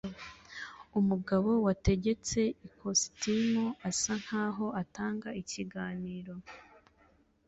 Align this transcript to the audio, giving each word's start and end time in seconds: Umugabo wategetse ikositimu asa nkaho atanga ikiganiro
Umugabo 0.99 1.49
wategetse 1.65 2.39
ikositimu 2.67 3.63
asa 3.89 4.13
nkaho 4.23 4.65
atanga 4.81 5.29
ikiganiro 5.41 6.33